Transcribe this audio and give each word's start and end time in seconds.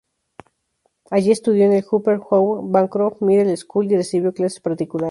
Allí 1.11 1.29
estudió 1.29 1.63
en 1.65 1.73
el 1.73 1.85
Hubert 1.91 2.23
Howe 2.27 2.67
Bancroft 2.71 3.21
Middle 3.21 3.55
School 3.55 3.91
y 3.91 3.97
recibió 3.97 4.33
clases 4.33 4.59
particulares. 4.59 4.99